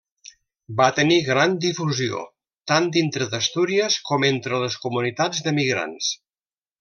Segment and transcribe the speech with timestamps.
[0.77, 2.23] Va tenir gran difusió
[2.73, 6.09] tant dintre d'Astúries com entre les comunitats d'emigrants.